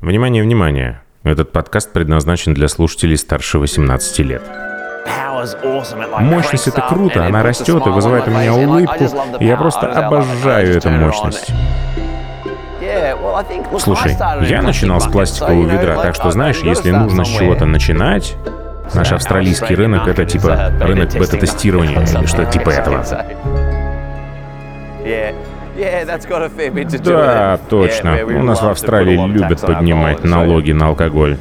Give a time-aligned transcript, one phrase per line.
[0.00, 1.02] Внимание, внимание!
[1.24, 4.42] Этот подкаст предназначен для слушателей старше 18 лет.
[6.20, 9.04] Мощность— это круто, она растет и вызывает у меня улыбку.
[9.40, 11.52] И я просто обожаю эту мощность.
[13.78, 14.16] Слушай,
[14.48, 18.36] я начинал с пластикового ведра, так что, знаешь, если нужно с чего-то начинать,
[18.94, 23.04] наш австралийский рынок— это типа рынок бета-тестирования или что-то типа этого.
[27.04, 28.18] Да, точно.
[28.24, 31.36] У нас в Австралии любят поднимать налоги на алкоголь.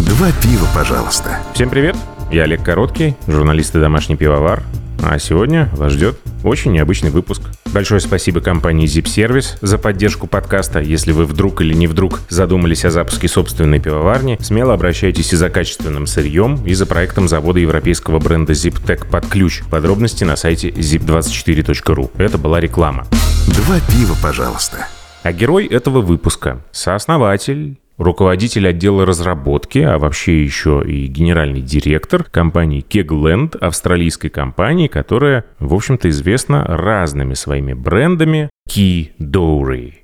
[0.00, 1.38] Два пива, пожалуйста.
[1.54, 1.96] Всем привет!
[2.30, 4.62] Я Олег Короткий, журналист и домашний пивовар.
[5.10, 7.40] А сегодня вас ждет очень необычный выпуск.
[7.72, 10.80] Большое спасибо компании Zip Service за поддержку подкаста.
[10.80, 15.48] Если вы вдруг или не вдруг задумались о запуске собственной пивоварни, смело обращайтесь и за
[15.48, 19.62] качественным сырьем, и за проектом завода европейского бренда ZipTech под ключ.
[19.70, 22.10] Подробности на сайте zip24.ru.
[22.18, 23.06] Это была реклама.
[23.46, 24.88] Два пива, пожалуйста.
[25.22, 32.84] А герой этого выпуска– сооснователь руководитель отдела разработки, а вообще еще и генеральный директор компании
[32.88, 38.50] Kegland, австралийской компании, которая, в общем-то, известна разными своими брендами.
[38.68, 39.94] Key Dory.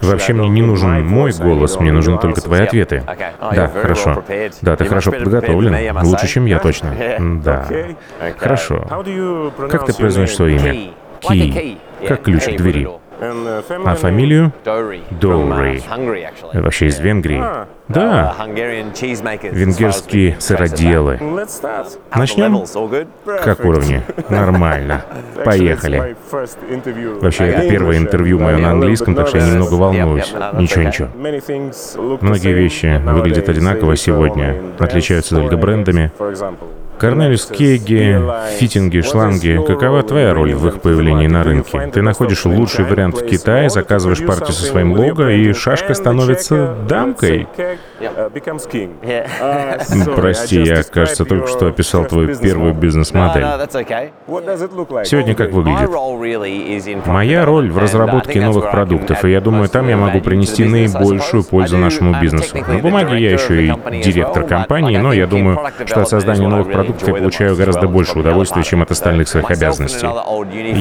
[0.00, 3.02] Вообще мне не нужен мой голос, мне нужны только твои ответы.
[3.40, 4.24] Да, хорошо.
[4.62, 5.96] Да, ты хорошо подготовлен.
[6.04, 6.94] Лучше, чем я точно.
[7.44, 7.68] Да.
[8.38, 8.86] Хорошо.
[9.70, 10.90] Как ты произносишь свое имя?
[11.22, 11.78] Key.
[12.06, 12.88] Как ключ к двери.
[13.24, 14.52] А фамилию?
[15.10, 15.80] Доури.
[16.52, 17.40] Вообще из Венгрии.
[17.86, 18.34] Да.
[19.52, 21.18] Венгерские сыроделы.
[22.16, 22.64] Начнем?
[23.24, 24.02] Как уровни?
[24.28, 25.04] Нормально.
[25.44, 26.16] Поехали.
[27.20, 30.32] Вообще, это первое интервью мое на английском, так что я немного волнуюсь.
[30.54, 31.08] Ничего, ничего.
[32.20, 36.10] Многие вещи выглядят одинаково сегодня, отличаются только брендами.
[36.98, 38.20] Корнелис Кейги,
[38.58, 39.60] фитинги, шланги.
[39.66, 41.90] Какова твоя роль в их появлении на рынке?
[41.92, 47.48] Ты находишь лучший вариант в Китае, заказываешь партию со своим лого, и шашка становится дамкой.
[50.16, 53.44] Прости, я, кажется, только что описал твою первую бизнес-модель.
[55.04, 57.06] Сегодня как выглядит?
[57.06, 61.76] Моя роль в разработке новых продуктов, и я думаю, там я могу принести наибольшую пользу
[61.78, 62.56] нашему бизнесу.
[62.56, 67.08] На бумаге я еще и директор компании, но я думаю, что от создания новых продуктов
[67.08, 70.06] я получаю гораздо больше удовольствия, чем от остальных своих обязанностей.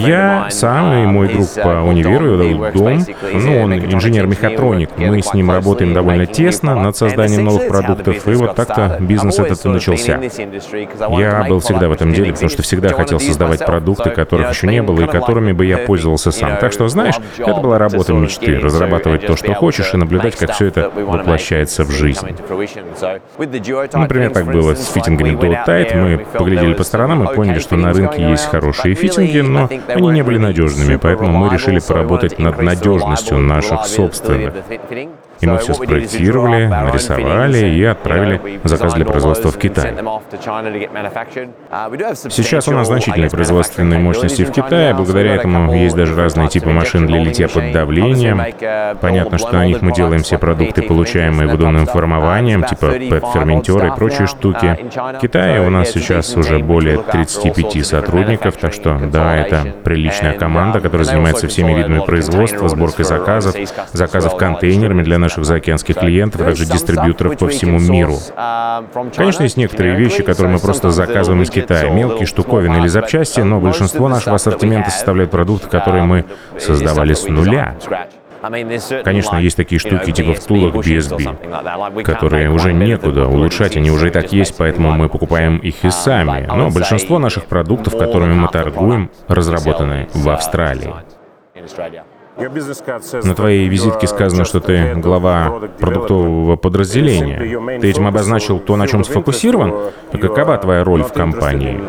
[0.06, 5.94] Я сам и мой друг по универу, Дом, ну, он инженер-мехатроник, мы с ним работаем
[5.94, 10.20] довольно тесно над созданием новых продуктов, и вот так-то бизнес этот и начался.
[11.18, 14.82] Я был всегда в этом деле, потому что всегда хотел создавать продукты, которых еще не
[14.82, 16.58] было, и которыми бы я пользовался сам.
[16.58, 20.68] Так что, знаешь, это была работа мечты, разрабатывать то, что хочешь, и наблюдать, как все
[20.68, 22.28] это воплощается в жизнь.
[23.94, 25.96] Например, так было с фитингами Dual.
[25.96, 30.24] Мы поглядели по сторонам и поняли, что на рынке есть хорошие фитинги, но они не
[30.24, 34.54] были надежными, поэтому мы решили поработать над надежностью наших собственных.
[35.42, 39.94] И мы все спроектировали, нарисовали и отправили заказ для производства в Китай.
[42.30, 44.94] Сейчас у нас значительные производственные мощности в Китае.
[44.94, 48.42] Благодаря этому есть даже разные типы машин для литья под давлением.
[49.02, 54.28] Понятно, что на них мы делаем все продукты, получаемые водяным формованием, типа PET-ферментеры и прочие
[54.28, 54.78] штуки.
[55.16, 60.82] В Китае у нас сейчас уже более 35 сотрудников, так что да, это приличная команда,
[60.82, 63.56] которая занимается всеми видами производства, сборкой заказов,
[63.92, 68.18] заказов контейнерами для наших наших заокеанских клиентов, а также дистрибьюторов по всему миру.
[69.16, 73.60] Конечно, есть некоторые вещи, которые мы просто заказываем из Китая, мелкие штуковины или запчасти, но
[73.60, 76.26] большинство нашего ассортимента составляют продукты, которые мы
[76.60, 77.78] создавали с нуля.
[79.04, 84.34] Конечно, есть такие штуки типа втулок BSB, которые уже некуда улучшать, они уже и так
[84.34, 86.48] есть, поэтому мы покупаем их и сами.
[86.48, 90.92] Но большинство наших продуктов, которыми мы торгуем, разработаны в Австралии.
[93.24, 97.80] На твоей визитке сказано, что ты глава продуктового подразделения.
[97.80, 99.74] Ты этим обозначил то, на чем сфокусирован?
[100.12, 101.82] А какова твоя роль в компании?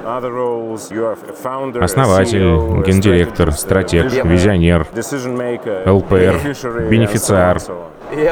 [1.83, 4.87] Основатель, гендиректор, стратег, визионер,
[5.87, 6.41] ЛПР,
[6.91, 7.59] бенефициар,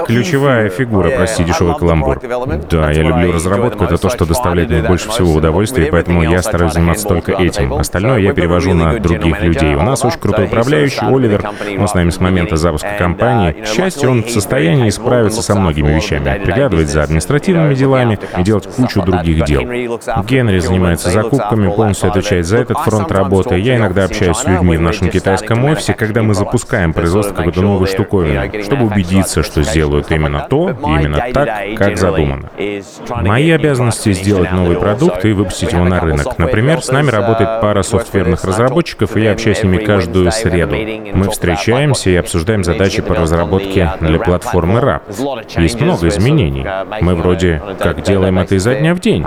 [0.06, 2.20] Ключевая фигура, прости, дешевый каламбур.
[2.70, 6.74] Да, я люблю разработку, это то, что доставляет мне больше всего удовольствия, поэтому я стараюсь
[6.74, 7.72] заниматься только этим.
[7.72, 9.74] Остальное я перевожу на других людей.
[9.74, 11.48] У нас очень крутой управляющий, Оливер,
[11.78, 13.52] он с нами с момента запуска компании.
[13.52, 18.66] К счастью, он в состоянии справиться со многими вещами, приглядывать за административными делами и делать
[18.66, 19.62] кучу других дел.
[20.24, 23.58] Генри занимается закупками, полностью отвечает за этот фронт работы.
[23.58, 27.86] Я иногда общаюсь с людьми в нашем китайском офисе, когда мы запускаем производство какой-то новой
[27.86, 32.50] штуковины, чтобы убедиться, что сделают именно то, именно так, как задумано.
[33.08, 36.38] Мои обязанности сделать новый продукт и выпустить его на рынок.
[36.38, 40.76] Например, с нами работает пара софтверных разработчиков, и я общаюсь с ними каждую среду.
[41.14, 45.60] Мы встречаемся и обсуждаем задачи по разработке для платформы RAP.
[45.60, 46.66] Есть много изменений.
[47.00, 49.24] Мы вроде как делаем это изо дня в день.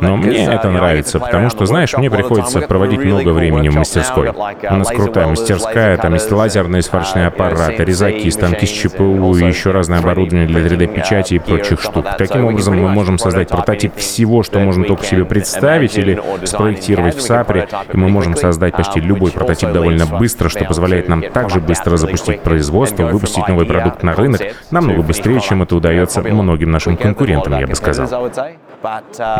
[0.00, 4.30] Но мне это нравится, потому что, знаешь, мне приходится проводить много времени в мастерской.
[4.30, 9.70] У нас крутая мастерская, там есть лазерные сварочные аппараты, резаки, станки с ЧПУ и еще
[9.70, 12.06] разное оборудование для 3D-печати и прочих штук.
[12.18, 17.20] Таким образом, мы можем создать прототип всего, что можно только себе представить или спроектировать в
[17.20, 21.96] САПРе, и мы можем создать почти любой прототип довольно быстро, что позволяет нам также быстро
[21.96, 24.40] запустить производство, выпустить новый продукт на рынок.
[24.70, 28.30] Намного быстрее, чем это удается многим нашим конкурентам, я бы сказал.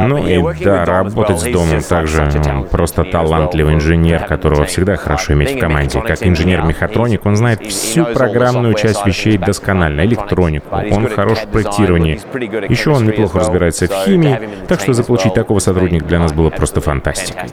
[0.01, 2.29] Ну и да, работать с домом также
[2.71, 6.01] просто талантливый инженер, которого всегда хорошо иметь в команде.
[6.01, 12.21] Как инженер-мехатроник, он знает всю программную часть вещей досконально, электронику, он хорош в проектировании.
[12.69, 16.81] Еще он неплохо разбирается в химии, так что заполучить такого сотрудника для нас было просто
[16.81, 17.51] фантастикой.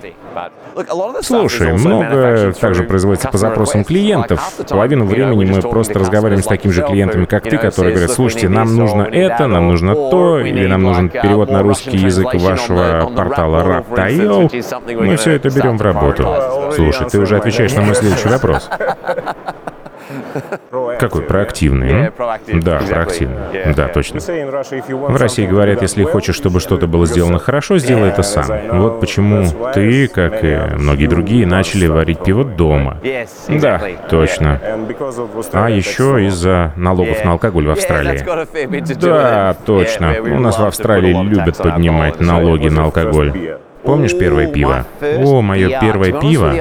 [1.21, 4.53] Слушай, много также производится по запросам клиентов.
[4.69, 8.75] Половину времени мы просто разговариваем с такими же клиентами, как ты, которые говорят, слушайте, нам
[8.75, 15.05] нужно это, нам нужно то, или нам нужен перевод на русский язык вашего портала Rap.io.
[15.05, 16.27] Мы все это берем в работу.
[16.75, 18.69] Слушай, ты уже отвечаешь на мой следующий вопрос.
[20.99, 21.21] Какой?
[21.23, 22.11] Проактивный?
[22.61, 23.73] Да, проактивный.
[23.75, 24.19] Да, точно.
[24.19, 28.45] В России говорят, если хочешь, чтобы что-то было сделано хорошо, сделай это сам.
[28.71, 32.99] Вот почему ты, как и многие другие, начали варить пиво дома.
[33.47, 34.59] Да, точно.
[35.51, 38.23] А еще из-за налогов на алкоголь в Австралии.
[38.95, 40.15] Да, точно.
[40.21, 43.57] У нас в Австралии любят поднимать налоги на алкоголь.
[43.83, 44.85] Помнишь первое пиво?
[45.01, 46.53] О, мое первое пиво.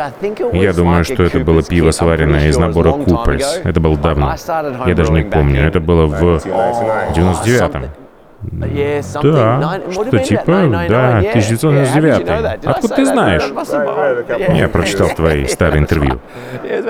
[0.53, 3.61] Я думаю, что это было пиво, сваренное из набора Купольс.
[3.65, 4.35] Это было давно.
[4.87, 5.63] Я даже не помню.
[5.63, 8.02] Это было в 99-м.
[8.43, 12.65] Да, что типа, да, 1999.
[12.65, 13.43] Откуда ты знаешь?
[14.56, 16.21] Я прочитал твои старые интервью.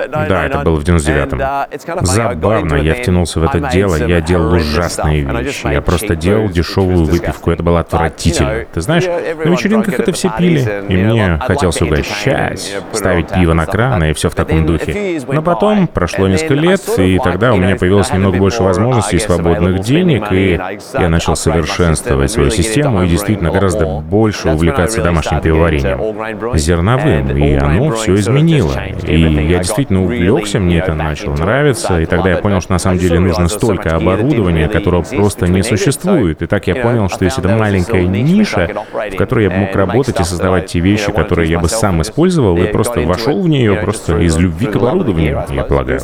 [0.09, 2.05] Да, это было в 99-м.
[2.05, 5.67] Забавно, я втянулся в это дело, я делал ужасные вещи.
[5.67, 8.65] Я просто делал дешевую выпивку, это было отвратительно.
[8.73, 14.11] Ты знаешь, на вечеринках это все пили, и мне хотелось угощать, ставить пиво на краны
[14.11, 15.21] и все в таком духе.
[15.27, 19.81] Но потом прошло несколько лет, и тогда у меня появилось немного больше возможностей и свободных
[19.81, 20.59] денег, и
[20.93, 26.57] я начал совершенствовать свою систему и действительно гораздо больше увлекаться домашним пивоварением.
[26.57, 28.73] Зерновым, и оно все изменило.
[29.03, 32.97] И я действительно увлекся, мне это начало нравиться, и тогда я понял, что на самом
[32.97, 36.41] деле нужно столько оборудования, которого просто не существует.
[36.41, 38.69] И так я понял, что есть эта маленькая ниша,
[39.11, 42.67] в которой я мог работать и создавать те вещи, которые я бы сам использовал, и
[42.67, 45.99] просто вошел в нее просто из любви к оборудованию, я полагаю.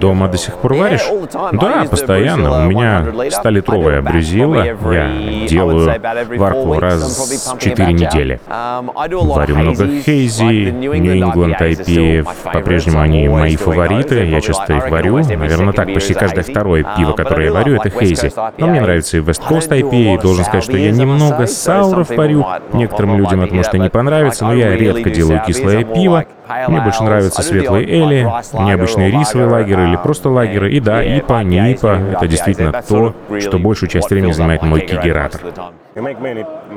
[0.00, 1.06] Дома до сих пор варишь?
[1.52, 2.66] Да, постоянно.
[2.66, 4.92] У меня 100-литровая брюзила, дело.
[4.92, 6.00] Я делаю
[6.36, 8.40] варку раз в 4 недели.
[8.48, 12.26] Варю много хейзи, Нью-Ингланд IPA.
[12.52, 14.24] По-прежнему они мои фавориты.
[14.24, 15.18] Я часто их варю.
[15.18, 15.92] Наверное, так.
[15.92, 18.32] Почти каждое второе пиво, которое я варю, это хейзи.
[18.58, 20.20] Но мне нравится и West Coast IPA.
[20.22, 22.44] Должен сказать, что я немного сауров варю.
[22.72, 26.24] Некоторым людям это может и не понравиться, но я редко делаю кислое пиво.
[26.68, 30.72] Мне больше нравятся светлые эли, необычные рисовые лагеры или просто лагеры.
[30.72, 35.40] И да, ипа, не ипа— это действительно то, что большую часть времени занимает мой кигератор.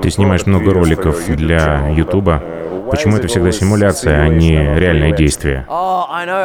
[0.01, 2.43] Ты снимаешь много роликов для Ютуба.
[2.91, 5.65] Почему это всегда симуляция, а не реальное действие?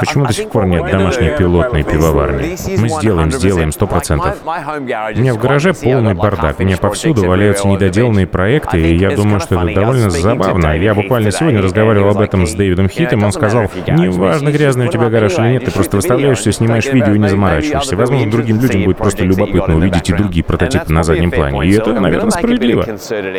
[0.00, 2.56] Почему до сих пор нет домашней пилотной пивоварни?
[2.78, 4.36] Мы сделаем, сделаем, сто процентов.
[4.44, 4.80] У
[5.20, 6.60] меня в гараже полный бардак.
[6.60, 10.76] У меня повсюду валяются недоделанные проекты, и я думаю, что это довольно забавно.
[10.76, 15.08] Я буквально сегодня разговаривал об этом с Дэвидом Хитом, он сказал, неважно, грязный у тебя
[15.08, 17.96] гараж или нет, ты просто выставляешься, снимаешь видео и не заморачиваешься.
[17.96, 21.66] Возможно, другим людям будет просто любопытно увидеть и другие прототипы на заднем плане.
[21.66, 22.86] И это, наверное, справедливо.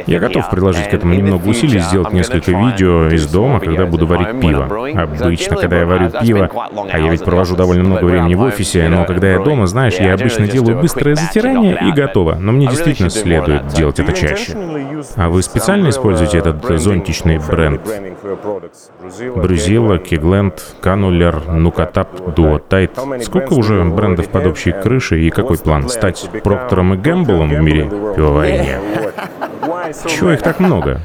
[0.05, 4.39] Я готов приложить к этому немного усилий, сделать несколько видео, из дома, когда буду варить
[4.39, 4.65] пиво.
[4.95, 6.49] Обычно, когда я варю пиво,
[6.91, 10.13] а я ведь провожу довольно много времени в офисе, но когда я дома, знаешь, я
[10.13, 12.35] обычно делаю быстрое затирание и готово.
[12.35, 14.55] Но мне действительно следует делать это чаще.
[15.15, 17.81] А вы специально используете этот зонтичный бренд?
[19.35, 22.97] Брюзила, Кигленд, Канулер, Нукатап, Дуо, Тайт.
[23.21, 25.89] Сколько уже брендов под общей крышей и какой план?
[25.89, 27.83] Стать Проктором и Гэмблом в мире
[28.15, 28.79] пивоварения?
[30.07, 31.01] Чего их так много?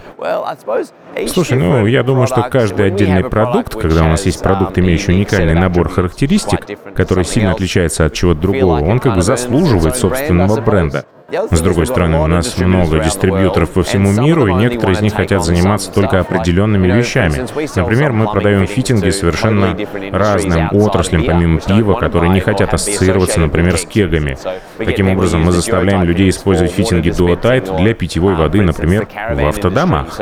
[1.29, 5.55] Слушай, ну, я думаю, что каждый отдельный продукт, когда у нас есть продукт, имеющий уникальный
[5.55, 11.05] набор характеристик, который сильно отличается от чего-то другого, он как бы заслуживает собственного бренда.
[11.50, 15.42] С другой стороны, у нас много дистрибьюторов по всему миру, и некоторые из них хотят
[15.44, 17.46] заниматься только определенными вещами.
[17.74, 19.76] Например, мы продаем фитинги совершенно
[20.10, 24.36] разным отраслям, помимо пива, которые не хотят ассоциироваться, например, с кегами.
[24.78, 30.16] Таким образом, мы заставляем людей использовать фитинги Duotite для питьевой воды, например, в автодомах.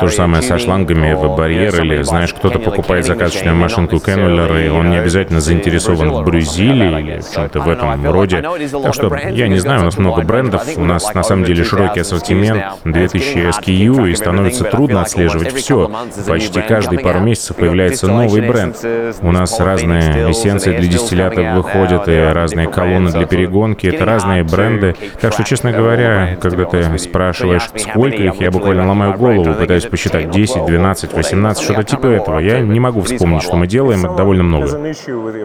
[0.00, 4.68] То же самое со шлангами в барьер или, знаешь, кто-то покупает заказочную машинку Кеннеллер, и
[4.68, 8.42] он не обязательно заинтересован в брюзиле или в чем-то в этом этом роде.
[8.82, 12.00] Так что, я не знаю, у нас много брендов, у нас на самом деле широкий
[12.00, 15.90] ассортимент, 2000 SKU, и становится трудно отслеживать все.
[16.26, 18.76] Почти каждые пару месяцев появляется новый бренд.
[19.20, 24.94] У нас разные эссенции для дистиллятов выходят, и разные колонны для перегонки, это разные бренды.
[25.20, 30.30] Так что, честно говоря, когда ты спрашиваешь, сколько их, я буквально ломаю голову, пытаюсь посчитать
[30.30, 32.38] 10, 12, 18, что-то типа этого.
[32.38, 34.94] Я не могу вспомнить, что мы делаем, это довольно много.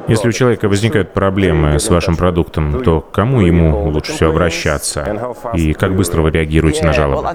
[0.07, 5.33] Если у человека возникают проблемы с вашим продуктом, то к кому ему лучше всего обращаться?
[5.55, 7.27] И как быстро вы реагируете на жалобы?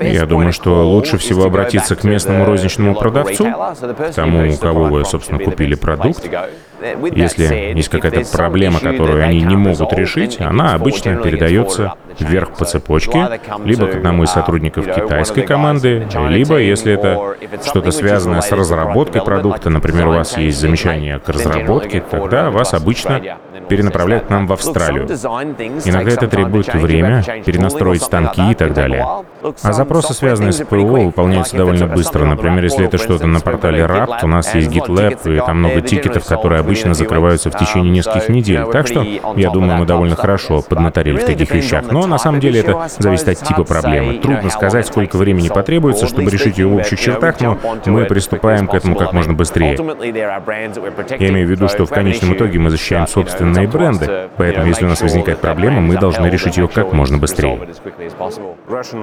[0.00, 5.04] Я думаю, что лучше всего обратиться к местному розничному продавцу, к тому, у кого вы,
[5.04, 6.26] собственно, купили продукт.
[7.14, 13.40] Если есть какая-то проблема, которую они не могут решить, она обычно передается вверх по цепочке,
[13.64, 19.70] либо к одному из сотрудников китайской команды, либо, если это что-то связанное с разработкой продукта,
[19.70, 23.20] например, у вас есть замечание к разработке, тогда вас обычно
[23.68, 25.06] перенаправляют к нам в Австралию.
[25.06, 29.06] Иногда это требует время, перенастроить станки и так далее.
[29.62, 32.24] А запросы, связанные с ПО, выполняются довольно быстро.
[32.24, 36.26] Например, если это что-то на портале RAPT, у нас есть GitLab, и там много тикетов,
[36.26, 38.64] которые обычно закрываются в течение нескольких недель.
[38.72, 39.02] Так что,
[39.36, 41.90] я думаю, мы довольно хорошо поднаторили в таких вещах.
[41.90, 44.18] Но на самом деле это зависит от типа проблемы.
[44.18, 48.74] Трудно сказать, сколько времени потребуется, чтобы решить ее в общих чертах, но мы приступаем к
[48.74, 49.76] этому как можно быстрее.
[51.18, 54.88] Я имею в виду, что в конечном итоге мы защищаем собственные бренды, поэтому если у
[54.88, 57.60] нас возникает проблема, мы должны решить ее как можно быстрее.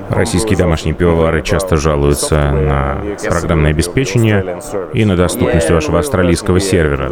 [0.09, 4.59] Российские домашние пивовары часто жалуются на программное обеспечение
[4.93, 7.09] и на доступность вашего австралийского сервера.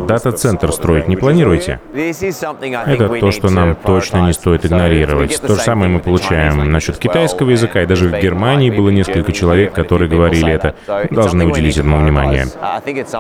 [0.48, 1.80] Дата-центр строить не планируете?
[1.94, 5.42] Это то, что нам точно не стоит игнорировать.
[5.42, 9.74] То же самое мы получаем насчет китайского языка, и даже в Германии было несколько человек,
[9.74, 10.76] которые говорили это.
[11.12, 12.46] Должны уделить этому внимание.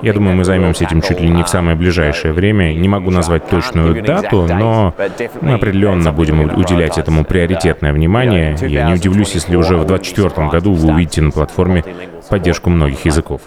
[0.01, 2.73] Я думаю, мы займемся этим чуть ли не в самое ближайшее время.
[2.73, 4.93] Не могу назвать точную дату, но
[5.41, 8.55] мы определенно будем уделять этому приоритетное внимание.
[8.61, 11.83] Я не удивлюсь, если уже в 2024 году вы увидите на платформе
[12.29, 13.41] поддержку многих языков.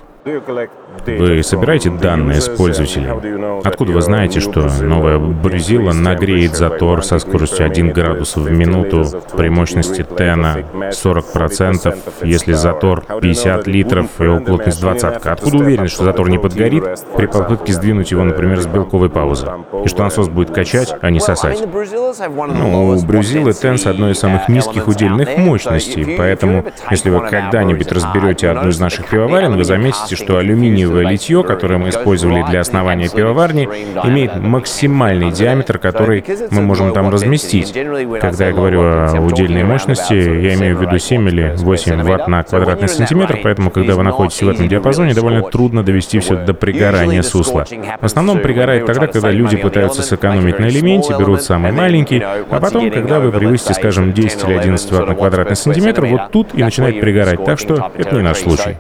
[1.07, 3.61] Вы собираете данные с пользователей?
[3.65, 9.05] Откуда вы знаете, что новая Брюзила нагреет затор со скоростью 1 градус в минуту
[9.37, 15.27] при мощности Тена 40%, если затор 50 литров и его плотность 20?
[15.27, 16.85] Откуда уверенность, что затор не подгорит
[17.17, 19.49] при попытке сдвинуть его, например, с белковой паузы?
[19.85, 21.63] И что насос будет качать, а не сосать?
[21.63, 27.91] Ну, у Брюзилы Тен с одной из самых низких удельных мощностей, поэтому если вы когда-нибудь
[27.93, 32.61] разберете одну из наших пивоварен, вы заметите, что алюминий алюминиевое литье, которое мы использовали для
[32.61, 33.69] основания пивоварни,
[34.05, 37.73] имеет максимальный диаметр, который мы можем там разместить.
[37.73, 42.43] Когда я говорю о удельной мощности, я имею в виду 7 или 8 ватт на
[42.43, 47.23] квадратный сантиметр, поэтому, когда вы находитесь в этом диапазоне, довольно трудно довести все до пригорания
[47.23, 47.65] сусла.
[48.01, 52.91] В основном пригорает тогда, когда люди пытаются сэкономить на элементе, берут самый маленький, а потом,
[52.91, 57.01] когда вы превысите, скажем, 10 или 11 ватт на квадратный сантиметр, вот тут и начинает
[57.01, 57.45] пригорать.
[57.45, 58.77] Так что это не наш случай.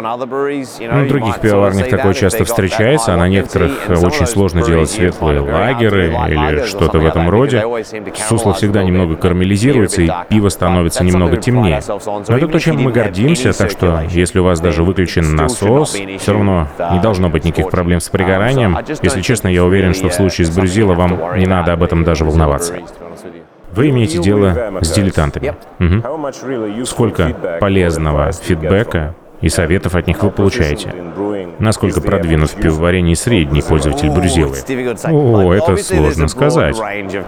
[0.00, 6.64] На других пивоварнях такое часто встречается, а на некоторых очень сложно делать светлые лагеры или
[6.66, 7.64] что-то в этом роде.
[8.28, 11.82] Сусло всегда немного карамелизируется, и пиво становится немного темнее.
[12.28, 16.32] Но это то, чем мы гордимся, так что если у вас даже выключен насос, все
[16.32, 18.76] равно не должно быть никаких проблем с пригоранием.
[19.02, 22.24] Если честно, я уверен, что в случае с Брюзила вам не надо об этом даже
[22.24, 22.76] волноваться.
[23.72, 25.54] Вы имеете дело с дилетантами.
[25.80, 26.84] Угу.
[26.84, 30.94] Сколько полезного фидбэка и советов от них вы получаете.
[31.58, 34.56] Насколько продвинут в пивоварении средний пользователь Брюзилы?
[35.04, 36.76] О, это сложно сказать.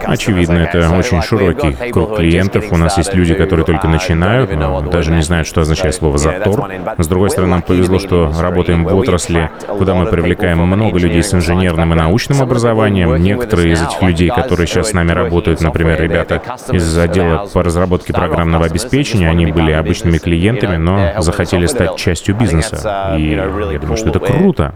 [0.02, 2.72] Очевидно, это очень широкий круг клиентов.
[2.72, 6.70] У нас есть люди, которые только начинают, но даже не знают, что означает слово «затор».
[6.96, 11.34] С другой стороны, нам повезло, что работаем в отрасли, куда мы привлекаем много людей с
[11.34, 13.14] инженерным и научным образованием.
[13.16, 16.42] Некоторые из этих людей, которые сейчас с нами работают, например, ребята
[16.72, 23.16] из отдела по разработке программного обеспечения, они были обычными клиентами, но захотели стать частью бизнеса.
[23.18, 24.74] И я думаю, что это круто.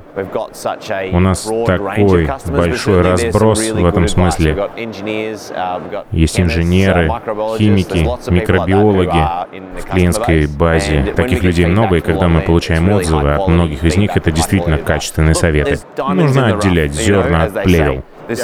[1.12, 4.68] У нас такой большой разброс в этом смысле.
[6.10, 7.08] Есть инженеры,
[7.56, 9.22] химики, микробиологи
[9.80, 11.12] в клиентской базе.
[11.14, 15.34] Таких людей много, и когда мы получаем отзывы от многих из них, это действительно качественные
[15.34, 15.78] советы.
[16.12, 18.02] Нужно отделять зерна от плевел.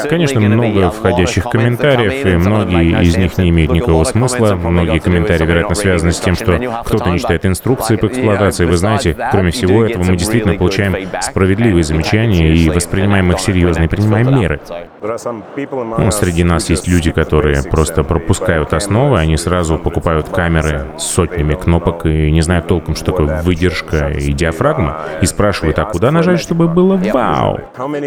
[0.08, 4.54] Конечно, много входящих комментариев, и многие из них не имеют никакого смысла.
[4.54, 8.64] Многие комментарии, вероятно, связаны с тем, что кто-то не читает инструкции по эксплуатации.
[8.64, 13.88] Вы знаете, кроме всего этого, мы действительно получаем справедливые замечания и воспринимаем их серьезно и
[13.88, 14.60] принимаем меры.
[15.02, 21.54] Ну, среди нас есть люди, которые просто пропускают основы, они сразу покупают камеры с сотнями
[21.54, 26.40] кнопок и не знают толком, что такое выдержка и диафрагма, и спрашивают, а куда нажать,
[26.40, 27.60] чтобы было вау?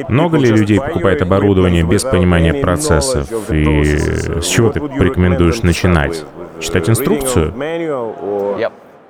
[0.10, 3.30] Много ли людей покупает оборудование, исследования без понимания процессов.
[3.52, 3.86] И
[4.42, 6.26] с чего ты порекомендуешь начинать?
[6.60, 7.54] Читать инструкцию?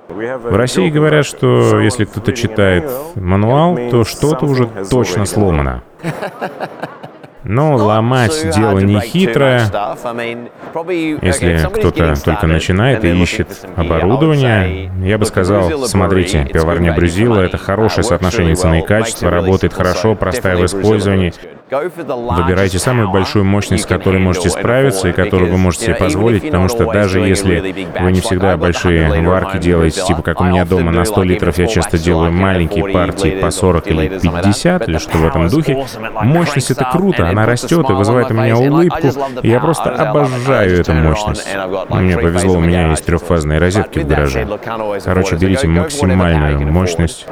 [0.08, 5.82] В России говорят, что если кто-то читает мануал, то что-то уже точно сломано.
[7.44, 9.62] Но ломать дело не хитрое.
[11.22, 18.04] Если кто-то только начинает и ищет оборудование, я бы сказал, смотрите, пивоварня Брюзила— это хорошее
[18.04, 21.32] соотношение цены и качества, работает хорошо, простая в использовании.
[21.70, 26.68] Выбирайте самую большую мощность, с которой можете справиться и которую вы можете себе позволить, потому
[26.68, 31.04] что даже если вы не всегда большие варки делаете, типа как у меня дома на
[31.04, 35.48] 100 литров, я часто делаю маленькие партии по 40 или 50, или что в этом
[35.48, 35.86] духе,
[36.22, 39.08] мощность— это круто, она растет и вызывает у меня улыбку,
[39.42, 41.46] и я просто обожаю эту мощность.
[41.88, 44.46] Мне повезло, у меня есть трехфазные розетки в гараже.
[45.04, 47.26] Короче, берите максимальную мощность.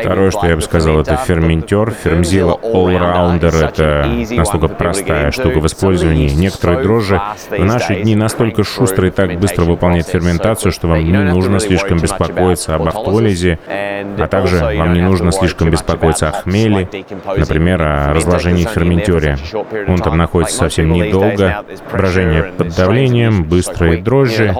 [0.00, 5.60] Второе, что я бы сказал, это ферментер, фермзила All Round Блендер— это настолько простая штука
[5.60, 6.30] в использовании.
[6.30, 11.12] Некоторые дрожжи в наши дни настолько шустро и так быстро выполняют ферментацию, что вам не
[11.12, 16.88] нужно слишком беспокоиться об автолизе, а также вам не нужно слишком беспокоиться о хмеле,
[17.36, 18.70] например, о разложении в
[19.02, 19.38] ферментере.
[19.88, 24.54] Он там находится совсем недолго, брожение под давлением, быстрые дрожжи,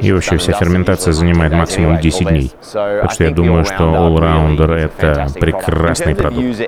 [0.00, 2.52] и вообще вся ферментация занимает максимум 10 дней.
[2.72, 6.60] Так что я думаю, что Allrounder— это прекрасный продукт.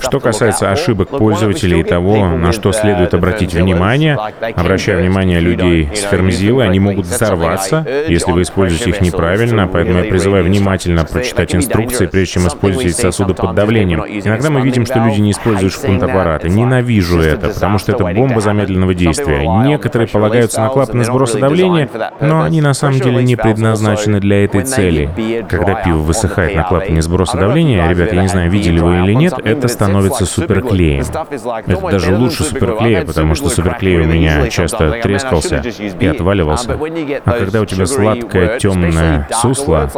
[0.00, 4.18] Что касается ошибок пользователей и того, на что следует обратить внимание.
[4.56, 10.04] Обращая внимание людей с фермзилы, они могут взорваться, если вы используете их неправильно, поэтому я
[10.04, 14.00] призываю внимательно прочитать инструкции, прежде чем использовать сосуды под давлением.
[14.00, 16.48] Иногда мы видим, что люди не используют шпунт-аппараты.
[16.62, 19.46] Ненавижу это, потому что это бомба замедленного действия.
[19.64, 21.88] Некоторые полагаются на клапаны сброса давления,
[22.20, 25.10] но они на самом деле не предназначены для этой цели.
[25.48, 29.34] Когда пиво высыхает на клапане сброса давления, ребят, я не знаю, видели вы или нет,
[29.44, 31.02] это становится суперклеем.
[31.02, 35.62] Это даже лучше суперклея, потому что суперклей у меня часто трескался
[36.00, 36.78] и отваливался.
[37.24, 39.90] А когда у тебя сладкое темное сусло,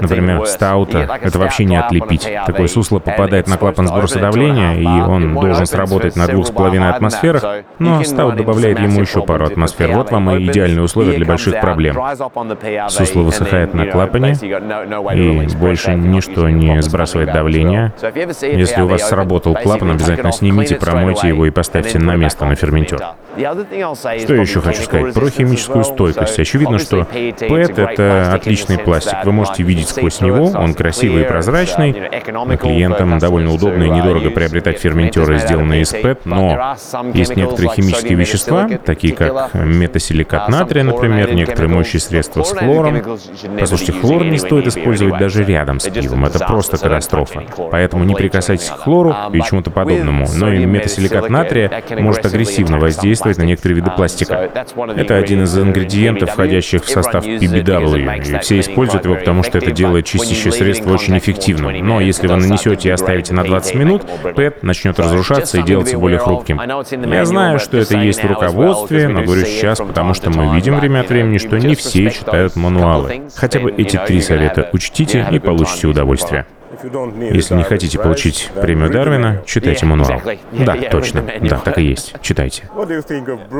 [0.00, 2.28] например, стаута, это вообще не отлепить.
[2.46, 6.90] Такое сусло попадает на клапан сброса давления, и он должен сработать на двух с половиной
[6.90, 9.92] атмосферах, но стаут добавляет ему еще пару атмосфер.
[9.92, 11.96] Вот вам и идеальные условия для больших проблем.
[12.88, 17.92] Сусло высыхает на клапане, и больше ничто не сбрасывает давление.
[18.42, 23.00] Если у вас сработал клапан, обязательно снимите, промойте его и поставьте на место на ферментер.
[23.36, 25.14] Что еще хочу сказать?
[25.14, 26.38] Про химическую стойкость.
[26.38, 29.18] Очевидно, что PET— это отличный пластик.
[29.24, 31.92] Вы можете видеть сквозь него, он красивый и прозрачный.
[32.58, 36.76] Клиентам довольно удобно и недорого приобретать ферментеры, сделанные из PET, но
[37.14, 43.02] есть некоторые химические вещества, такие как метасиликат натрия, например, некоторые моющие средства с хлором.
[43.58, 46.24] Послушайте, хлор не стоит использовать даже рядом с пивом.
[46.26, 47.44] Это просто катастрофа.
[47.70, 50.26] Поэтому не прикасайтесь к хлору и чему-то подобному.
[50.34, 54.50] Но и метасиликат натрия может агрессивно воздействовать на некоторые виды пластика.
[54.96, 59.70] Это один из ингредиентов, входящих в состав PBW, и все используют его, потому что это
[59.70, 61.86] делает чистящее средство очень эффективным.
[61.86, 66.18] Но если вы нанесете и оставите на 20 минут, PET начнет разрушаться и делаться более
[66.18, 66.60] хрупким.
[67.10, 71.00] Я знаю, что это есть в руководстве, но говорю сейчас, потому что мы видим время
[71.00, 73.22] от времени, что не все читают мануалы.
[73.34, 76.46] Хотя бы эти три совета учтите и получите удовольствие.
[76.82, 80.20] Если не хотите получить премию Дарвина, читайте мануал.
[80.52, 81.24] Да, точно.
[81.48, 82.14] Да, так и есть.
[82.20, 82.68] Читайте.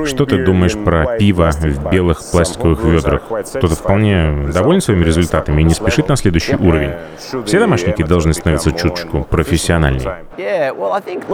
[0.07, 3.23] Что ты думаешь про пиво в белых пластиковых ведрах?
[3.23, 6.93] Кто-то вполне доволен своими результатами и не спешит на следующий уровень.
[7.47, 10.17] Все домашники должны становиться чуточку профессиональнее.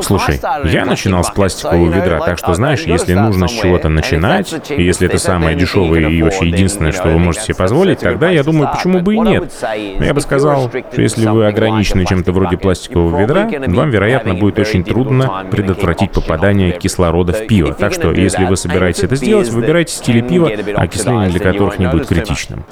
[0.03, 4.83] Слушай, я начинал с пластикового ведра, так что, знаешь, если нужно с чего-то начинать, и
[4.83, 8.70] если это самое дешевое и вообще единственное, что вы можете себе позволить, тогда я думаю,
[8.75, 9.53] почему бы и нет.
[9.99, 14.34] Но я бы сказал, что если вы ограничены ограничены чем-то вроде пластикового ведра, вам, вероятно,
[14.34, 17.74] будет очень трудно предотвратить попадание кислорода в пиво.
[17.74, 22.06] Так что, если вы собираетесь это сделать, выбирайте стили пива, окисление для которых не будет
[22.06, 22.64] критичным.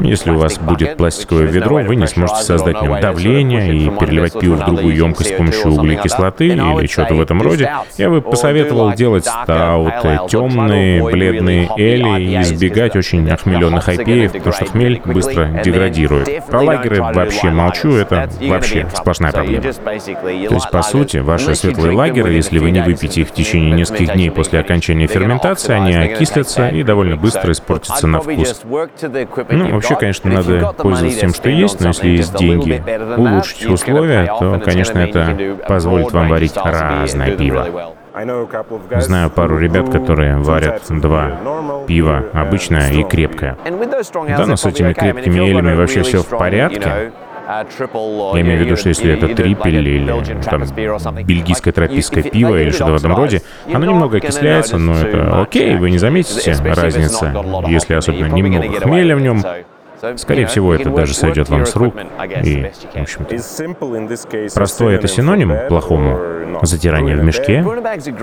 [0.00, 4.38] Если у вас будет пластиковое ведро, вы не сможете создать в нем давление и переливать
[4.38, 7.70] пиво в другую емкость с помощью углекислоты или что-то в этом роде.
[7.96, 14.64] Я бы посоветовал делать стауты, темные, бледные эли и избегать очень охмеленных IPA, потому что
[14.66, 16.46] хмель быстро деградирует.
[16.46, 19.62] Про лагеры вообще молчу, это вообще сплошная проблема.
[19.62, 19.70] То
[20.54, 24.30] есть, по сути, ваши светлые лагеры, если вы не выпьете их в течение нескольких дней
[24.30, 28.62] после окончания ферментации, они окислятся и довольно быстро испортятся на вкус.
[29.50, 32.82] Ну, вообще, конечно, надо пользоваться тем, что есть, но если есть деньги
[33.16, 37.94] улучшить условия, то, конечно, это позволит вам варить разное пиво.
[39.00, 43.56] Знаю пару ребят, которые варят два пива, обычное и крепкое.
[44.28, 47.12] Да, но с этими крепкими элями вообще все в порядке.
[47.46, 50.06] Я имею в виду, что если это трипель или
[50.44, 50.62] там,
[51.24, 55.90] бельгийское тропическое пиво или что-то в этом роде, оно немного окисляется, но это окей, вы
[55.90, 57.32] не заметите разницы,
[57.68, 59.42] если особенно немного хмеля в нем,
[60.16, 61.94] Скорее всего, это даже сойдет вам с рук.
[62.42, 66.18] И, в общем-то, простой— это синоним плохому?
[66.62, 67.64] Затирание в мешке?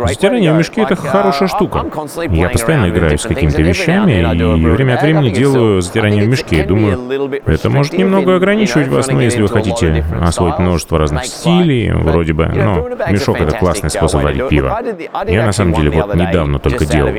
[0.07, 1.85] Затирание в мешке— это хорошая штука.
[2.29, 6.63] Я постоянно играю с какими-то вещами, и время от времени делаю затирание в мешке.
[6.63, 6.99] Думаю,
[7.45, 12.45] это может немного ограничивать вас, но если вы хотите освоить множество разных стилей, вроде бы,
[12.47, 14.79] но мешок— это классный способ варить пиво.
[15.27, 17.11] Я, на самом деле, вот недавно только делал.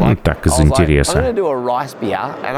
[0.00, 1.34] Ну, так, из интереса.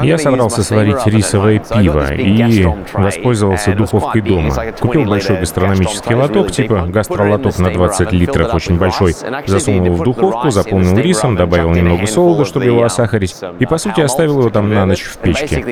[0.01, 4.53] Я собрался сварить рисовое рисовое пиво и воспользовался духовкой дома.
[4.79, 9.13] Купил большой гастрономический лоток, типа гастролоток на 20 литров, очень большой.
[9.45, 14.01] Засунул его в духовку, заполнил рисом, добавил немного солода, чтобы его осахарить, и, по сути,
[14.01, 15.63] оставил его там на ночь в печке.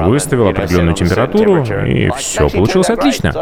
[0.00, 3.32] Выставил определенную температуру, и все получилось отлично.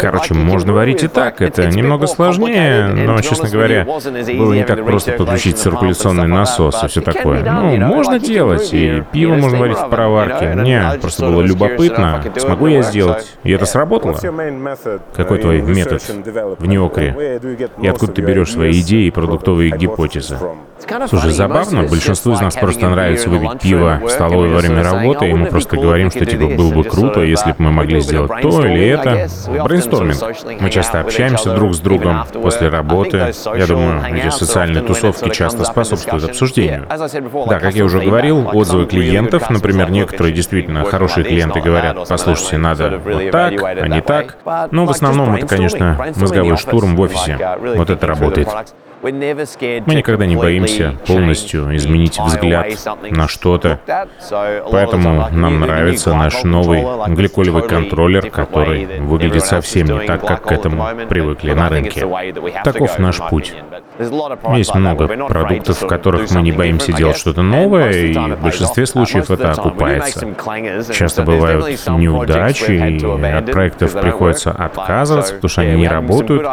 [0.00, 1.40] Короче, можно варить и так.
[1.40, 7.00] Это немного сложнее, но, честно говоря, было не так просто подключить циркуляционный насос и все
[7.00, 7.42] такое.
[7.42, 10.54] Ну, можно делать, и пиво можно варить в пароварке.
[10.56, 13.36] Не, просто было любопытно, смогу я сделать.
[13.44, 14.16] И это сработало.
[15.14, 16.02] Какой твой метод
[16.58, 17.40] в неокре?
[17.80, 20.38] И откуда ты берешь свои идеи и продуктовые гипотезы?
[21.08, 25.34] Слушай, забавно, большинству из нас просто нравится выпить пиво в столовой во время работы, и
[25.34, 28.88] мы просто говорим, что типа было бы круто, если бы мы могли сделать то или
[28.88, 29.28] это.
[29.62, 30.60] Брейнсторминг.
[30.60, 33.32] Мы часто общаемся друг с другом после работы.
[33.56, 36.86] Я думаю, эти социальные тусовки часто способствуют обсуждению.
[37.48, 42.56] Да, как я уже говорил, отзывы клиентов, например, Например, некоторые действительно хорошие клиенты говорят, послушайте,
[42.56, 44.38] надо вот так, а не так.
[44.70, 47.38] Но в основном это, конечно, мозговой штурм в офисе.
[47.76, 48.48] Вот это работает.
[49.02, 52.66] Мы никогда не боимся полностью изменить взгляд
[53.10, 53.80] на что-то.
[54.70, 60.86] Поэтому нам нравится наш новый гликолевый контроллер, который выглядит совсем не так, как к этому
[61.08, 62.06] привыкли на рынке.
[62.64, 63.54] Таков наш путь.
[64.54, 69.30] Есть много продуктов, в которых мы не боимся делать что-то новое, и в большинстве случаев
[69.30, 70.26] это окупается.
[70.92, 76.46] Часто бывают неудачи, и от проектов приходится отказываться, потому что они не работают.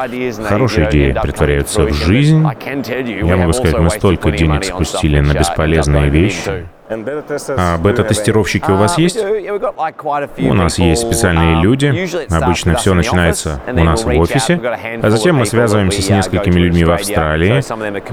[0.48, 6.68] Хорошие идеи притворяются в жизнь, я могу сказать, мы столько денег спустили на бесполезные вещи.
[6.90, 9.18] А бета-тестировщики у вас есть?
[9.18, 11.94] У нас есть специальные люди.
[12.34, 14.60] Обычно все начинается у нас в офисе.
[15.02, 17.62] А затем мы связываемся с несколькими людьми в Австралии.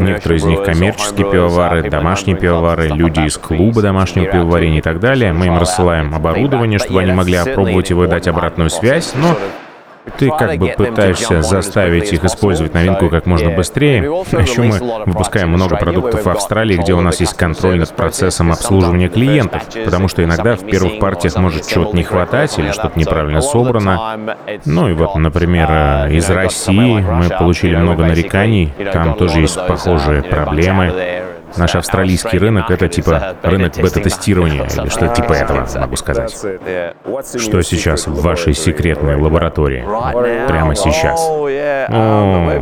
[0.00, 5.32] Некоторые из них коммерческие пивовары, домашние пивовары, люди из клуба домашнего пивоварения и так далее.
[5.32, 9.36] Мы им рассылаем оборудование, чтобы они могли опробовать и выдать обратную связь, но
[10.18, 14.02] ты как бы пытаешься заставить их использовать новинку как можно быстрее.
[14.02, 19.08] Еще мы выпускаем много продуктов в Австралии, где у нас есть контроль над процессом обслуживания
[19.08, 24.36] клиентов, потому что иногда в первых партиях может чего-то не хватать или что-то неправильно собрано.
[24.64, 31.23] Ну и вот, например, из России мы получили много нареканий, там тоже есть похожие проблемы.
[31.56, 36.32] Наш австралийский рынок— это типа рынок бета-тестирования или что-то типа этого, могу сказать.
[36.32, 39.84] Что сейчас в вашей секретной лаборатории?
[40.46, 41.20] Прямо сейчас.
[41.90, 42.60] О,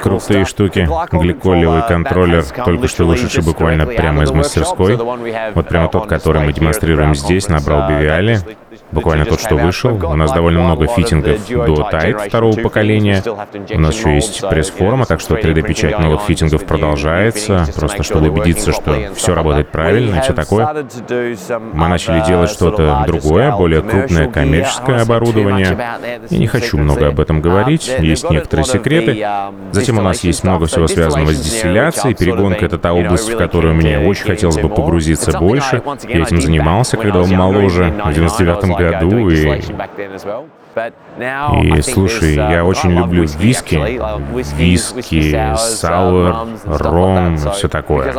[0.00, 0.88] крутые штуки.
[1.12, 4.96] Гликолевый контроллер, только что вышедший буквально прямо из мастерской.
[5.54, 8.38] Вот прямо тот, который мы демонстрируем здесь, набрал Бивиали.
[8.92, 9.94] Буквально тот, что вышел.
[9.94, 13.22] У нас довольно много фитингов до Tide второго поколения.
[13.70, 18.96] У нас еще есть пресс-форма, так что 3D-печать новых фитингов продолжается, просто чтобы убедиться, что
[19.14, 20.84] все работает правильно и все такое.
[21.72, 25.78] Мы начали делать что-то другое, более крупное коммерческое оборудование.
[26.28, 29.26] Я не хочу много об этом говорить, есть некоторые секреты.
[29.72, 32.14] Затем у нас есть много всего связанного с дистилляцией.
[32.14, 35.82] Перегонка— это та область, в которую мне очень хотелось бы погрузиться больше.
[36.08, 37.94] Я этим занимался, когда был моложе.
[38.04, 39.60] В 99 году, и
[41.62, 44.00] и слушай, я очень люблю виски,
[44.56, 48.14] виски, сауэр, ром, все такое.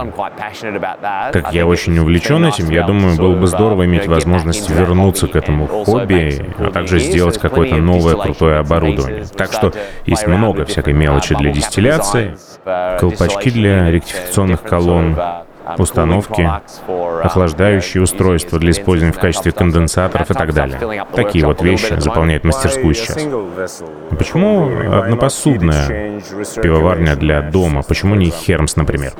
[1.32, 5.67] Так я очень увлечен этим, я думаю, было бы здорово иметь возможность вернуться к этому
[5.67, 9.26] хобби, а также сделать какое-то новое крутое оборудование.
[9.36, 9.71] Так что
[10.06, 12.36] есть много всякой мелочи для дистилляции,
[13.00, 15.17] колпачки для ректификационных колонн,
[15.78, 16.50] установки,
[17.24, 21.06] охлаждающие устройства для использования в качестве конденсаторов и так далее.
[21.14, 23.28] Такие вот вещи заполняют мастерскую сейчас.
[24.18, 26.22] Почему однопосудная
[26.62, 27.84] пивоварня для дома?
[27.84, 29.14] Почему не Хермс, например?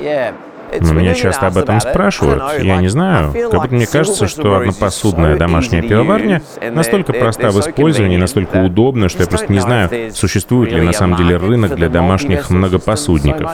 [0.80, 2.62] Но меня часто об этом спрашивают.
[2.62, 3.34] Я не знаю.
[3.52, 9.24] Как будто мне кажется, что однопосудная домашняя пивоварня настолько проста в использовании, настолько удобна, что
[9.24, 13.52] я просто не знаю, существует ли на самом деле рынок для домашних многопосудников.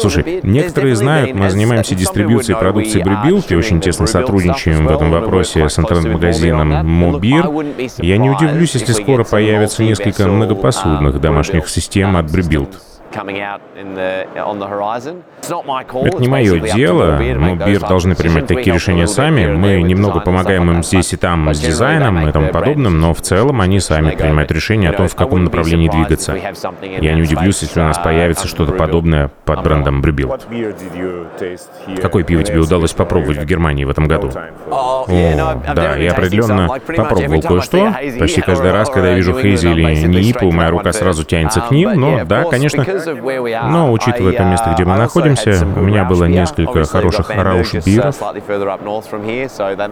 [0.00, 5.68] Слушай, некоторые знают, мы занимаемся дистрибьюцией продукции Брюбилд и очень тесно сотрудничаем в этом вопросе
[5.68, 7.48] с интернет-магазином Мобир.
[7.98, 12.80] Я не удивлюсь, если скоро появится несколько многопосудных домашних систем от Брюбилд.
[16.06, 17.18] Это не мое дело.
[17.18, 19.46] Мы, Бир, должны принимать такие решения сами.
[19.46, 23.60] Мы немного помогаем им здесь и там с дизайном и тому подобным, но в целом
[23.60, 26.34] они сами принимают решение о том, в каком направлении двигаться.
[26.82, 30.36] Я не удивлюсь, если у нас появится что-то подобное под брендом Брюбил.
[32.00, 34.30] Какое пиво тебе удалось попробовать в Германии в этом году?
[34.70, 35.06] О,
[35.74, 37.94] да, я определенно попробовал кое-что.
[38.18, 41.92] Почти каждый раз, когда я вижу Хейзи или Нипу, моя рука сразу тянется к ним,
[41.94, 47.30] но да, конечно, но, учитывая то место, где мы находимся, у меня было несколько хороших
[47.30, 48.20] рауш-биров.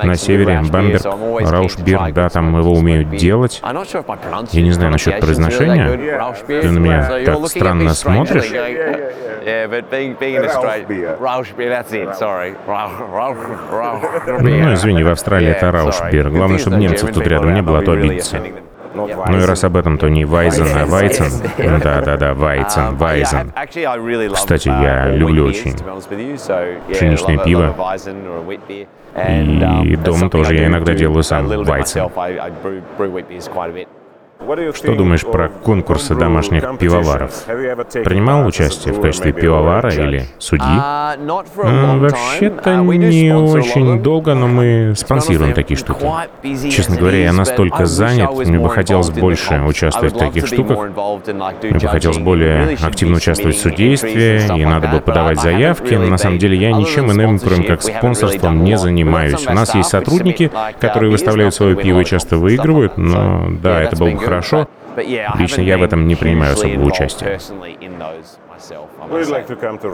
[0.02, 3.60] На севере Бамберг, рауш-бир, да, там его умеют делать.
[3.62, 5.88] Я не знаю насчет произношения.
[6.46, 8.50] Ты на меня так странно смотришь.
[14.40, 16.30] Ну, извини, в Австралии это раушбир.
[16.30, 18.40] Главное, чтобы немцев тут рядом не было, а то обидится.
[18.94, 21.30] Ну и раз об этом, то не Вайзен, а Вайцен.
[21.82, 23.52] Да-да-да, Вайцен, Вайзен.
[24.34, 25.74] Кстати, я люблю очень
[26.92, 27.74] пшеничное пиво.
[29.84, 32.08] И дома тоже я иногда делаю сам Вайцен.
[34.74, 37.44] Что думаешь про конкурсы домашних пивоваров?
[38.04, 40.66] Принимал участие в качестве пивовара или судьи?
[41.18, 46.06] Ну, вообще-то не очень долго, но мы спонсируем такие штуки.
[46.70, 50.78] Честно говоря, я настолько занят, мне бы хотелось больше участвовать в таких штуках.
[51.62, 55.94] Мне бы хотелось более активно участвовать в судействе, и надо бы подавать заявки.
[55.94, 59.46] Но на самом деле я ничем иным, кроме как спонсорством, не занимаюсь.
[59.46, 60.50] У нас есть сотрудники,
[60.80, 64.68] которые выставляют свое пиво и часто выигрывают, но да, это было бы хорошо.
[65.38, 67.38] Лично я в этом не принимаю особого участия.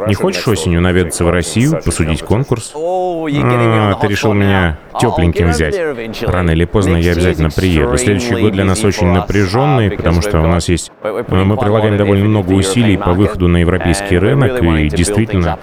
[0.07, 2.73] Не хочешь осенью наведаться в Россию, посудить конкурс?
[2.75, 5.77] А, ты решил меня тепленьким взять.
[6.23, 7.97] Рано или поздно я обязательно приеду.
[7.97, 10.93] Следующий год для нас очень напряженный, потому что у нас есть...
[11.03, 15.59] Мы прилагаем довольно много усилий по выходу на европейский рынок, и действительно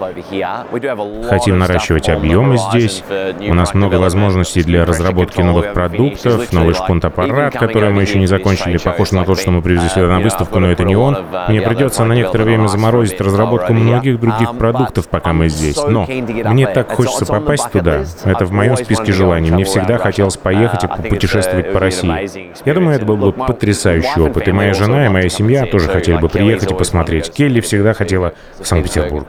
[1.28, 3.02] хотим наращивать объемы здесь.
[3.48, 8.76] У нас много возможностей для разработки новых продуктов, новый шпунт-аппарат, который мы еще не закончили,
[8.76, 11.16] похож на тот, что мы привезли сюда на выставку, но это не он.
[11.48, 15.76] Мне придется на некоторое время заморозить разработку многих других продуктов, пока мы здесь.
[15.76, 18.04] Но мне так хочется попасть туда.
[18.24, 19.50] Это в моем списке желаний.
[19.50, 22.30] Мне всегда хотелось поехать и путешествовать по России.
[22.64, 24.48] Я думаю, это был бы потрясающий опыт.
[24.48, 27.32] И моя жена, и моя семья тоже хотели бы приехать и посмотреть.
[27.32, 29.26] Келли всегда хотела в Санкт-Петербург.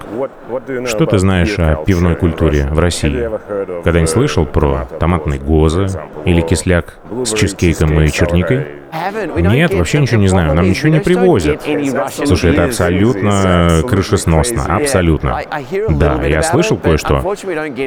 [0.86, 3.30] Что ты знаешь о пивной культуре в России?
[3.84, 5.88] Когда-нибудь слышал про томатный гозы
[6.26, 8.68] или кисляк с чизкейком и черникой?
[9.38, 10.54] Нет, вообще ничего не знаю.
[10.54, 11.64] Нам ничего не привозят.
[12.26, 14.66] Слушай, это абсолютно крышесносно.
[14.66, 15.42] Абсолютно.
[15.90, 17.22] Да, я слышал кое-что.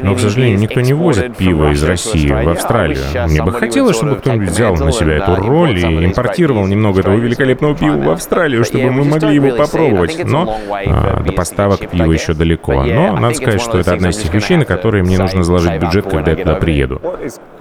[0.02, 3.04] Но, к сожалению, никто не возит пиво из России в Австралию.
[3.28, 7.74] Мне бы хотелось, чтобы кто-нибудь взял на себя эту роль и импортировал немного этого великолепного
[7.74, 10.24] пива в Австралию, чтобы мы могли его попробовать.
[10.24, 12.84] Но а, до поставок пива еще далеко.
[12.84, 16.06] Но надо сказать, что это одна из тех вещей, на которые мне нужно заложить бюджет,
[16.08, 17.00] когда я туда приеду.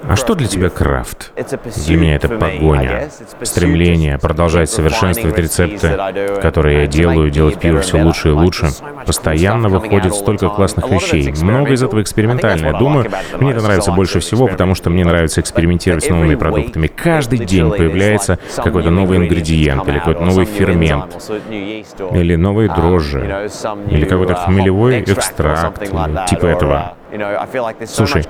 [0.03, 1.31] А что для тебя крафт?
[1.85, 3.09] Для меня это погоня
[3.43, 5.97] стремление продолжать совершенствовать рецепты,
[6.41, 8.69] которые я делаю, делать пиво все лучше и лучше.
[9.05, 11.31] Постоянно выходит столько классных вещей.
[11.41, 12.77] Много из этого экспериментальное.
[12.77, 16.87] Думаю, мне это нравится больше всего, потому что мне нравится экспериментировать с новыми продуктами.
[16.87, 21.15] Каждый день появляется какой-то новый ингредиент или какой-то новый фермент,
[21.49, 23.49] или новые дрожжи,
[23.89, 25.81] или какой-то хмелевой экстракт,
[26.29, 26.95] типа этого.
[27.85, 28.23] Слушай,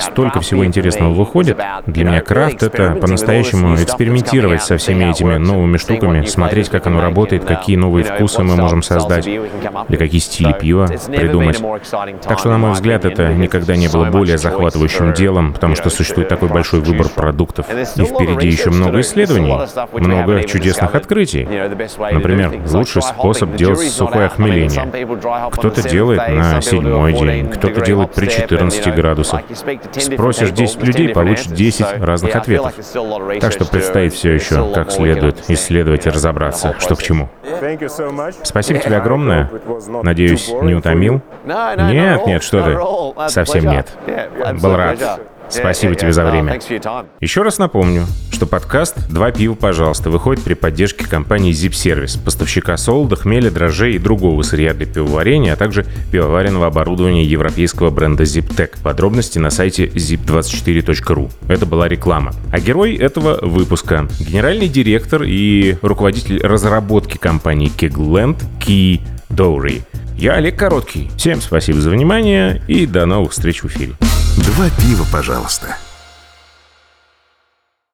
[0.00, 1.58] столько всего интересного выходит.
[1.86, 7.44] Для меня крафт— это по-настоящему экспериментировать со всеми этими новыми штуками, смотреть, как оно работает,
[7.44, 11.60] какие новые вкусы мы можем создать, или какие стили пива придумать.
[12.22, 16.28] Так что, на мой взгляд, это никогда не было более захватывающим делом, потому что существует
[16.28, 17.66] такой большой выбор продуктов.
[17.70, 19.56] И впереди еще много исследований,
[19.92, 21.46] много чудесных открытий.
[22.12, 24.86] Например, лучший способ делать сухое охмеление.
[25.50, 29.42] Кто-то делает на седьмой день, кто-то делает при 14 градусах.
[29.92, 32.72] Спросишь 10 людей, получишь 10 разных ответов.
[33.40, 37.28] Так что предстоит все еще как следует исследовать и разобраться, что к чему.
[38.42, 39.50] Спасибо тебе огромное.
[40.02, 41.20] Надеюсь, не утомил?
[41.44, 43.30] Нет, нет, что ты.
[43.30, 43.88] Совсем нет.
[44.60, 45.20] Был рад.
[45.50, 46.58] Спасибо тебе за время.
[47.20, 52.76] Еще раз напомню, что подкаст «Два пива, пожалуйста» выходит при поддержке компании Zip Service, поставщика
[52.76, 58.82] солода, хмеля, дрожжей и другого сырья для пивоварения, а также пивоваренного оборудования европейского бренда ZipTech.
[58.82, 61.30] Подробности на сайте zip24.ru.
[61.48, 62.32] Это была реклама.
[62.52, 69.82] А герой этого выпуска– генеральный директор и руководитель разработки компании Kegland Ки Доури.
[70.16, 71.10] Я Олег Короткий.
[71.16, 73.94] Всем спасибо за внимание и до новых встреч в эфире.
[74.44, 75.76] Два пива, пожалуйста.